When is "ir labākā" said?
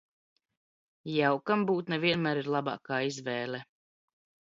2.45-3.03